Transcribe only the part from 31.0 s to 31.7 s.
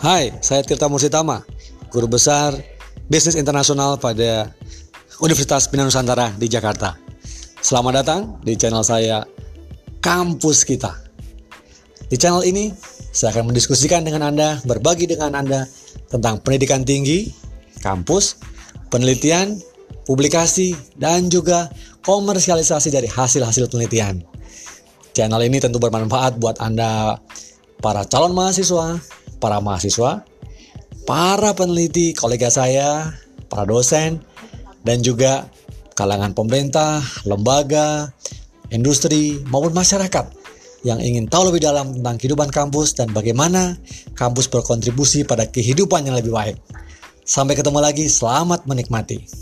para